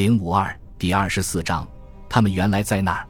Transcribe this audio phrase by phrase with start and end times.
[0.00, 1.68] 零五二第二十四章，
[2.08, 3.06] 他们原来在那儿。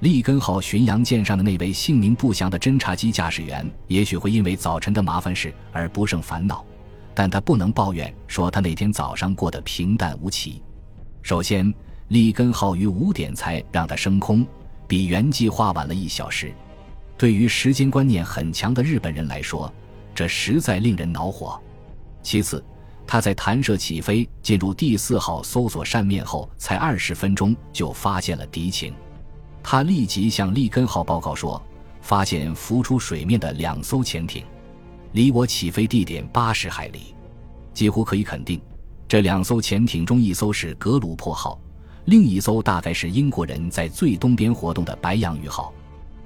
[0.00, 6.66] 利根号巡洋舰上的那位姓名不详的侦察机驾驶员，也许会因为早晨的麻烦事而不胜烦恼，
[7.14, 10.60] 但他不能抱怨说他那天早上过得平淡无奇。
[11.22, 11.72] 首先，
[12.08, 14.44] 利根号于五点才让它升空，
[14.88, 16.52] 比原计划晚了一小时。
[17.16, 19.72] 对于时间观念很强的日本人来说，
[20.12, 21.62] 这实在令人恼火。
[22.24, 22.60] 其次，
[23.06, 28.94] 他在弹射起飞进入第四号搜索扇面后，才二十分钟就发现了敌情。
[29.62, 31.62] 他立即向利根号报告说，
[32.00, 34.44] 发现浮出水面的两艘潜艇，
[35.12, 37.14] 离我起飞地点八十海里。
[37.72, 38.60] 几乎可以肯定，
[39.06, 41.58] 这两艘潜艇中一艘是格鲁珀号，
[42.06, 45.72] 另一艘大概是英国人在最东边活动的白羊鱼号。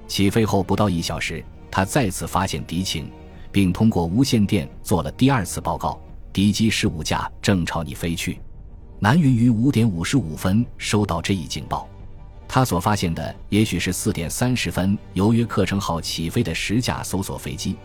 [0.07, 3.11] 起飞后不到一小时，他再次发现敌情，
[3.51, 5.99] 并通过无线电做了第二次报告。
[6.31, 8.39] 敌机十五架正朝你飞去。
[8.99, 11.87] 南云于五点五十五分收到这一警报，
[12.47, 17.77] 他所发现的也许是四点三十分由约克城号起飞的十架搜索飞机，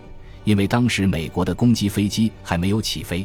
[0.42, 3.24] 因为当时美国的攻击飞机还没有起飞。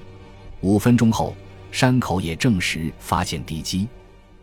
[0.61, 1.35] 五分钟后，
[1.71, 3.87] 山口也证实发现敌机，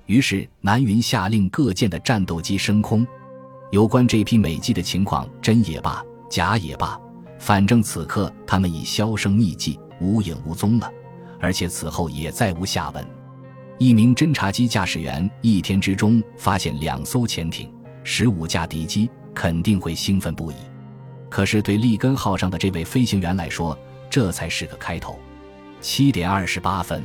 [0.07, 3.07] 于是南云下令各舰的战斗机升空。
[3.71, 6.99] 有关这批美机的情况，真也罢，假也罢，
[7.39, 9.79] 反正此刻他们已销声匿迹。
[10.01, 10.93] 无影无踪了，
[11.41, 13.07] 而且此后也再无下文。
[13.79, 17.71] 一名侦察机驾驶员一天之中发现两艘潜艇、
[18.03, 20.55] 十五架敌机，肯定会兴奋不已。
[21.29, 25.19] 可是对利根号上的这位飞行员来说，这才是个开头。
[25.81, 27.03] 七点二十八分，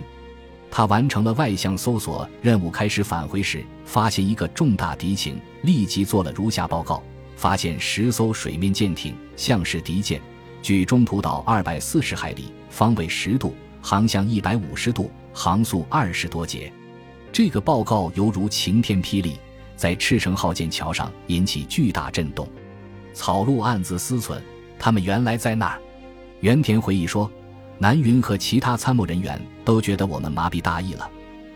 [0.70, 7.04] 他完成了外向搜索任务，开始返回时，发现一个重大敌情，立即做了如下报告：
[7.36, 10.22] 发现十艘水面舰艇，像是敌舰。
[10.62, 16.72] 距中途岛二百四十海里，方位十度，航向一百五十度，航速二十多节。
[17.32, 19.38] 这个报告犹如晴天霹雳，
[19.76, 22.48] 在赤城号舰桥上引起巨大震动。
[23.14, 24.42] 草鹿暗自思忖：
[24.80, 25.80] 他们原来在那儿。
[26.40, 27.30] 原田回忆说
[27.78, 31.08] ：“南云和其他参谋人员都觉得我们麻痹大意了，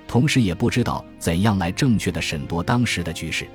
[0.07, 3.47] 同时也不知道怎样来正确的审夺当时的局势。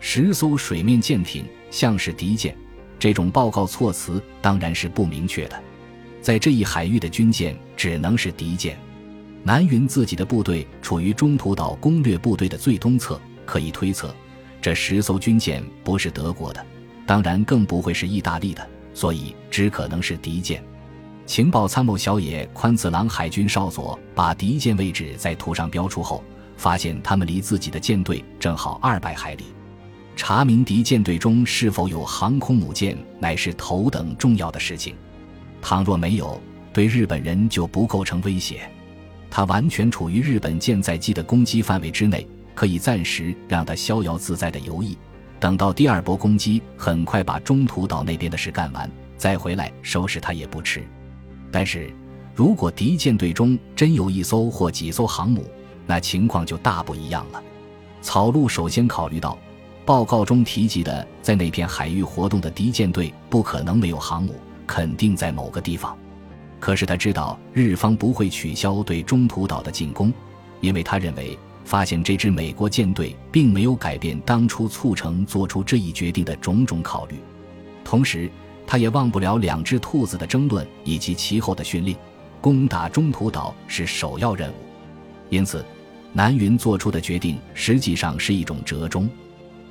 [0.00, 2.56] 十艘水面舰艇像是敌舰。”
[2.98, 5.62] 这种报告措辞当然是不明确的，
[6.24, 8.78] 在这一海域的军舰只能是敌舰。
[9.42, 14.14] 南云自己的部队处于中途岛攻略部队的最东侧，可以推测，
[14.58, 16.64] 这十艘军舰不是德国的，
[17.06, 20.64] 当然更不会是意大利的，所以只可能是敌舰。
[21.26, 26.24] 情报参谋小野宽次郎海军少佐把敌舰位置在图上标出后，
[26.56, 29.44] 发现他们离自己的舰队正好二百海里。
[30.16, 34.94] 查明敌舰队中是否有航空母舰，乃是头等重要的事情。
[35.66, 36.38] 倘若没有，
[36.74, 38.70] 对日本人就不构成威胁。
[39.30, 44.94] 他完全处于日本舰载机的攻击范围之内，可以暂时让他逍遥自在的游弋。
[45.40, 50.82] 等到第二波攻击很快把中途岛那边的事干完，再回来收拾他也不迟。
[51.50, 51.90] 但是，
[52.34, 55.46] 如果敌舰队中真有一艘或几艘航母，
[55.86, 57.42] 那情况就大不一样了。
[58.02, 59.38] 草鹿首先考虑到。
[59.86, 64.34] 报告中提及的在那片海域活动的敌舰队不可能没有航母，
[64.66, 65.96] 肯定在某个地方。
[66.60, 70.12] 可是他知道日方不会取消对中途岛的进攻，
[70.60, 77.16] 因为他认为发现这支美国舰队并没有改变当初促成做出这一决定的种种考虑。
[77.84, 78.30] 同时，
[78.66, 81.94] 他也忘不了两只兔子的争论以及其后的训令：
[82.40, 84.54] 攻打中途岛是首要任务。
[85.28, 85.62] 因此，
[86.14, 89.06] 南云做出的决定实际上是一种折中。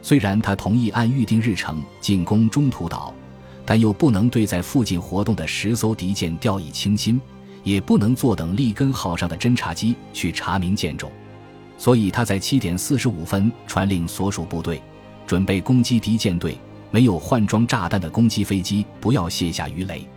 [0.04, 3.14] 虽然他同意按预定日程进攻中途岛，
[3.66, 7.19] 但又不能对在附近活动的十艘敌舰掉以轻心，
[7.63, 11.12] 也不能坐等利根号上的侦察机去查明舰种，
[11.78, 14.81] 所以他在七点四十五分传令所属部队，
[15.25, 16.57] 准备攻击敌舰队。
[16.91, 20.07] 没有换装炸弹的攻击飞机不要卸下鱼雷。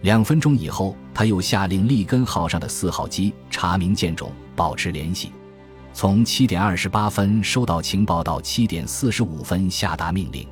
[0.00, 5.30] 两分钟以后，他又下令利根号上的四号机查明舰种，保持联系。
[5.92, 10.44] 从七点二十八分收到情报到七点四十五分下达命令，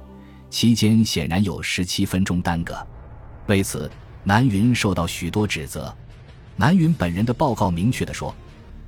[0.55, 2.77] 期间显然有十七分钟耽搁。
[3.49, 3.91] 为此，
[4.23, 5.93] 南云受到许多指责。
[6.55, 8.33] 南云本人的报告明确地说，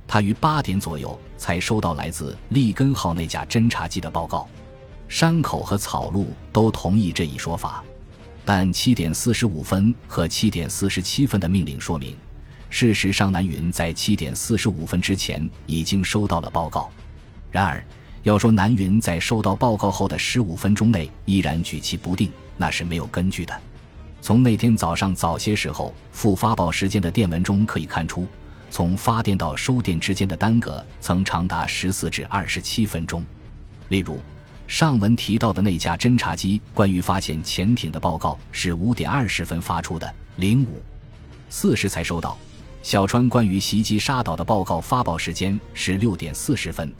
[0.07, 4.47] 他于八点左右才收到来自利根号那架侦察机的报告。
[5.09, 7.83] 山口和草鹿都同意这一说法，
[8.45, 12.15] 但七点四十五分和七点四十七分的命令说明。
[12.69, 16.89] 事实上，南云在七点四十五分之前已经收到了报告。
[17.51, 17.83] 然而，
[18.23, 23.57] 要说南云在收到报告后的十五分钟内依然举棋不定，那是没有根据的。
[24.21, 28.27] 从那天早上早些时候复发报时间的电文中可以看出，
[28.69, 33.23] 从发电到收电之间的耽搁曾长达十四至二十七分钟。
[33.89, 34.19] 例如，
[34.67, 40.81] 上文提到的那架侦察机关于发现潜艇的报告是五点二十分发出的，零五
[41.49, 42.37] 四时才收到。
[42.83, 46.91] 小川关于袭击沙岛的报告发报时间是六点四十分，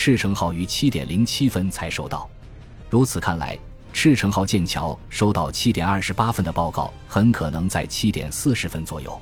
[0.00, 2.30] 赤城号于七点零七分才收到。
[2.88, 3.58] 如此看来，
[3.92, 9.20] 赤城号剑桥收到七点二十八分的报告，很可能在七点四十分左右。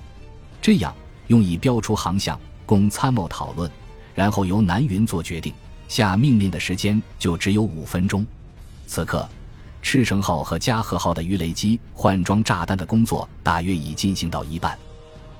[0.60, 0.94] 这样
[1.28, 3.70] 用以标出航向，供参谋讨论，
[4.14, 5.50] 然后由南云做决定。
[5.88, 8.24] 下命令的时间就只有五分钟。
[8.86, 9.26] 此刻，
[9.80, 14.78] 赤城号和加贺号的鱼雷机换装炸弹的工作大约已进行到一半。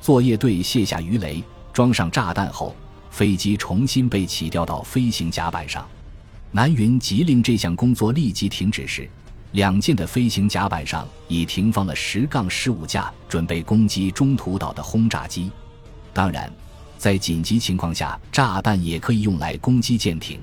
[0.01, 1.45] 作业队卸下鱼雷，
[1.75, 2.75] 装上炸弹后，
[3.17, 5.89] 飞机重新被起吊到飞行甲板上。
[6.51, 9.09] 南云急令这项工作立即停止时，
[9.53, 15.51] 两舰的飞行甲板上已停放了十杠十五架准备攻击中途岛的轰炸机。
[16.13, 16.53] 当然，
[16.99, 20.39] 在紧急情况下，炸弹也可以用来攻击舰艇，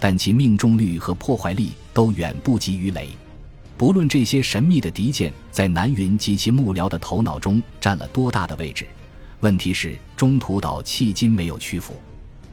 [0.00, 3.10] 但其命中率和破坏力都远不及鱼雷。
[3.76, 8.88] 不论这些神秘的敌舰在南云及其幕僚的头脑中占了多大的位置，
[9.38, 11.94] 问题是中途岛迄今没有屈服。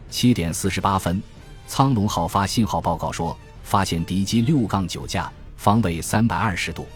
[0.10, 1.22] 七点四十八分，
[1.68, 6.88] 苍龙号发信号报告说，发现敌机六杠九架，方位三百二十度。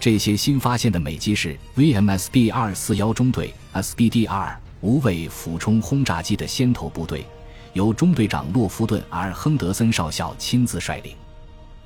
[0.00, 7.26] 这些新发现的美机是 VMSB 二四幺中队 SBDR 无畏俯冲轰炸机的先头部队，
[7.72, 11.14] 由中队长洛夫顿 ·R· 亨德森少校亲自率领。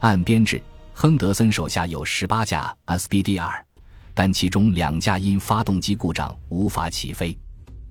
[0.00, 0.60] 按编制。
[1.00, 3.52] 亨德森手下有十八架 SBDR，
[4.14, 7.38] 但其中两架因发动机故障无法起飞。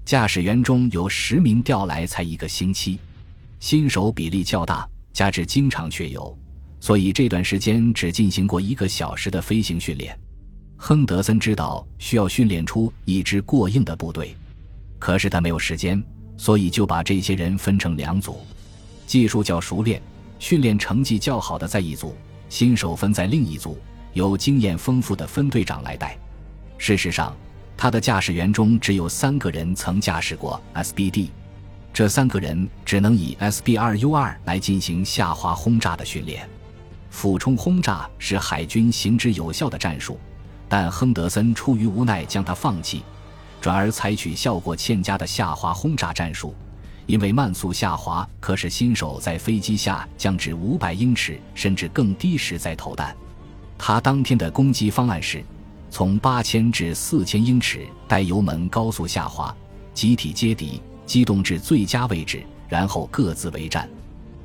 [0.08, 2.98] 驾驶员中有十名调来才一个星期，
[3.60, 6.34] 新手比例较大，加之经常缺油，
[6.80, 10.18] 所以这段时间只进行过一个小时的飞行训练。
[10.78, 14.34] 亨德森知道需要训练出一支过硬的部队，
[14.98, 16.02] 可是他没有时间，
[16.38, 18.40] 所以就把这些人分成两组，
[19.06, 20.02] 技术较熟练、
[20.40, 22.16] 训练成绩较好的在一组。
[22.48, 23.78] 新手分在另一组，
[24.14, 26.18] 由经验丰富的分队长来带。
[26.78, 27.36] 事实上，
[27.78, 31.30] 他的驾驶员中只有三个人曾驾驶过 SBD，
[31.94, 36.50] 这三个人只能以 SB2U2 来进行下滑轰炸的训练。
[37.12, 40.20] 俯冲轰炸是海军行之有效的战术，
[40.68, 43.04] 但亨德森出于无奈将它放弃，
[43.62, 46.56] 转而采取效果欠佳的下滑轰炸战术。
[47.06, 53.16] 因为慢速下滑可使新手在飞机下降至五百英尺甚至更低时再投弹。
[53.78, 55.42] 他当天的攻击方案是：
[55.90, 59.56] 从八千至四千英尺带油门高速下滑，
[59.94, 63.90] 集体接敌，机动至最佳位置，然后各自为战。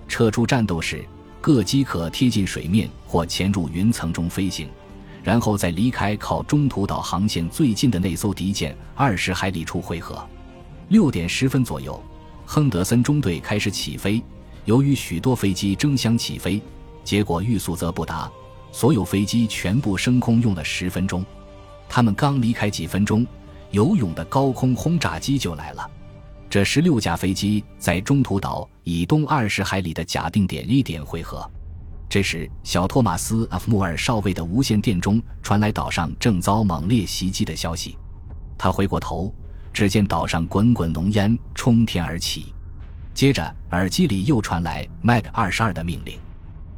[0.09, 1.05] 撤出战斗时，
[1.41, 4.69] 各机可贴近水面或潜入云层中飞行，
[5.23, 10.25] 然后再离开靠中途岛航线最近的那艘敌舰二十海里处汇合。
[10.89, 12.01] 六点十分左右。
[12.45, 14.23] 亨德森中队开始起飞，
[14.67, 16.61] 由于许多飞机争相起飞，
[17.03, 18.31] 结果欲速则不达，
[18.73, 21.25] 所有飞机全部升空用了十分钟。
[21.89, 23.25] 他们刚离开几分钟，
[23.71, 25.89] 游泳的高空轰炸机就来了。
[26.51, 31.49] 这十六架飞机在中途岛以东二十海里的假定点一点汇合。
[32.09, 37.97] 这时，小托马斯·阿夫穆尔少尉的无线电中传来岛上正遭猛烈袭击的消息。
[38.59, 39.33] 他回过头。
[39.75, 42.53] 只见岛上滚滚浓烟冲天而起，
[43.15, 46.19] 接着耳机里又传来 Mag 二十二的命令：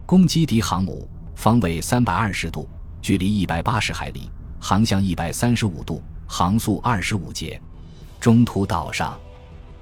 [0.06, 2.68] 攻击敌航母，方位三百二十度，
[3.02, 7.60] 距离一百八十海里，航向一百三十五度，航速二十五节。
[8.20, 9.18] 中途岛上，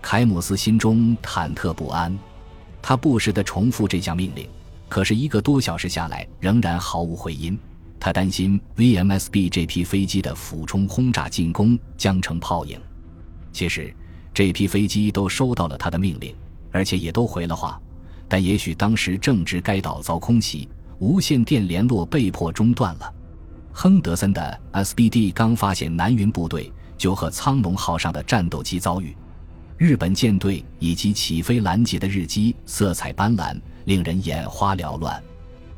[0.01, 2.19] 凯姆斯心中忐忑不安，
[2.81, 4.49] 他不时地重复这项命令，
[4.89, 7.59] 可是一个多小时下来仍然毫无回音。
[8.01, 12.81] 他担心 VMSB 这批飞机的俯冲轰炸进攻将成泡影。
[13.53, 13.95] 其实，
[14.35, 16.35] 这批飞机都收到了他的命令，
[16.73, 17.81] 而且也都回了话。
[18.29, 20.69] 但也许当时正值该岛遭空袭，
[21.03, 23.13] 无线电联络被迫中断了。
[23.73, 29.13] 亨德森的 SBD 刚发现南云部队，就和苍龙号上的战斗机遭遇。
[29.77, 35.21] 日本舰队以及起飞拦截的日机色彩斑斓，令人眼花缭乱。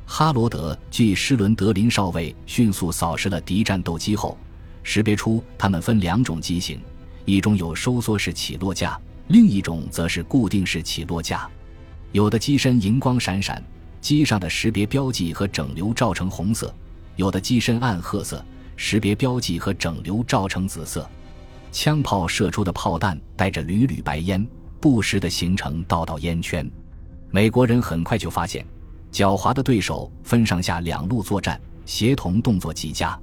[0.04, 4.36] 哈罗德据施伦德林少尉迅速扫视了敌战斗机后，
[4.82, 6.78] 识别出它们分两种机型。
[7.24, 11.48] 一种有收缩式起落架，另一种则是固定式起落架。
[12.12, 13.64] 有的机身银光闪闪，
[14.04, 16.68] 机上的识别标记和整流照成红色；
[17.16, 18.44] 有的机身暗褐色，
[18.76, 21.08] 识别标记和整流照成紫色。
[21.72, 24.46] 枪炮射出的炮弹带着缕缕白烟，
[24.78, 26.70] 不时地形成道道烟圈。
[27.30, 28.62] 美国人很快就发现，
[29.10, 33.18] 狡猾的对手分上下两路作战，协同动作极佳。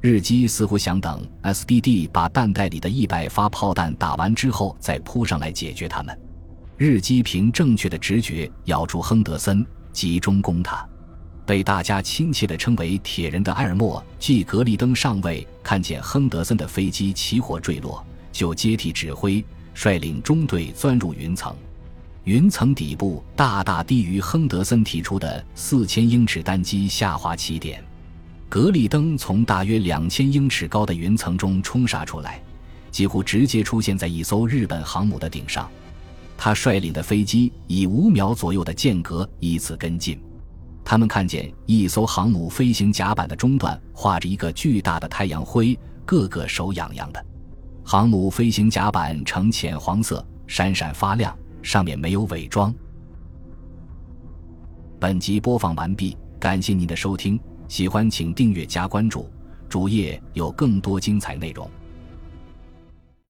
[0.00, 6.18] 日机似乎想等 SBD 把弹袋里的一百发炮弹打完之后再扑上来解决他们。
[6.76, 9.64] 日机凭正确的直觉咬住亨德森，
[9.96, 10.86] 集中攻他。
[11.46, 19.42] 被大家亲切地称为“铁人”的埃尔默 ·G· 格利登上尉看见亨德森的飞机起火坠落，就接替指挥，
[19.74, 21.56] 率领中队钻入云层。
[22.24, 27.82] 云层底部大大低于亨德森提出的四千英尺单机下滑起点。
[28.48, 32.42] 格利登从大约两千英尺高的云层中冲杀出来，
[32.90, 35.70] 几乎直接出现在一艘日本航母的顶上。
[36.36, 40.20] 他率领的飞机以五秒左右的间隔依次跟进。
[40.84, 47.26] 他们看见一艘航母飞行甲板的中段画着一个巨大的太阳灰，个个手痒痒的。
[47.84, 52.72] 航母飞行甲板呈浅黄色，闪闪发亮，上面没有伪装。
[55.00, 57.38] 本集播放完毕，感谢您的收听，
[57.68, 59.28] 喜欢请订阅加关注，
[59.68, 61.68] 主页有更多精彩内容。